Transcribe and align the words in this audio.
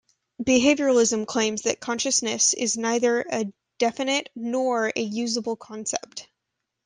Behaviorism 0.43 1.27
claims 1.27 1.61
that 1.61 1.79
consciousness 1.79 2.55
is 2.55 2.75
neither 2.75 3.21
a 3.29 3.53
definite 3.77 4.29
nor 4.35 4.91
a 4.95 4.99
usable 4.99 5.55
concept. 5.55 6.27